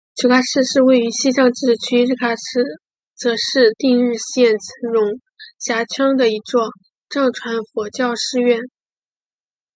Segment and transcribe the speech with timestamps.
[0.15, 2.35] 曲嘎寺是位于西藏自治区日喀
[3.15, 4.51] 则市定日县
[4.91, 5.19] 绒
[5.59, 6.69] 辖乡的一座
[7.07, 8.61] 藏传佛教寺院。